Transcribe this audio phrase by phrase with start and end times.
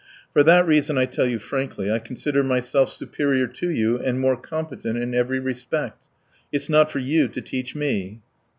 [0.33, 4.35] For that reason, I tell you frankly, I consider myself superior to you and more
[4.35, 6.07] competent in every respect.
[6.51, 8.19] It's not for you to teach me."